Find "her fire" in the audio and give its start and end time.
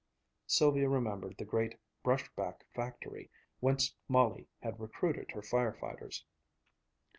5.29-5.73